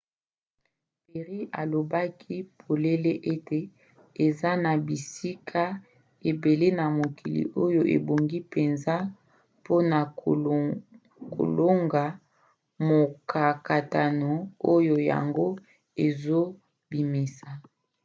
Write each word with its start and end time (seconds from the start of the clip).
perry 1.05 1.39
alobaki 1.61 2.35
polele 2.61 3.11
ete 3.33 3.59
eza 4.25 4.51
na 4.63 4.71
bisika 4.85 5.63
ebele 6.29 6.67
na 6.79 6.85
mokili 6.97 7.41
oyo 7.65 7.81
ebongi 7.95 8.37
mpenza 8.45 8.95
mpona 9.59 9.97
kolonga 11.33 12.05
mokakatano 12.87 14.31
oyo 14.75 14.95
yango 15.09 15.47
ezobimisa. 16.05 17.49